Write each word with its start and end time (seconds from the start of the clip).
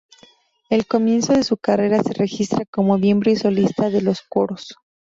El 0.71 0.87
comienzo 0.87 1.33
de 1.33 1.43
su 1.43 1.57
carrera 1.57 2.01
se 2.01 2.13
registra 2.13 2.65
como 2.65 2.97
miembro 2.97 3.29
y 3.29 3.35
solista 3.35 3.91
de 3.91 4.01
los 4.01 4.23
coros. 4.27 4.73